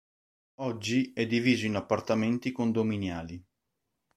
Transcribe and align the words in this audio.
Oggi 0.61 1.11
è 1.13 1.27
diviso 1.27 1.67
in 1.67 1.75
appartamenti 1.75 2.51
condominiali. 2.51 3.45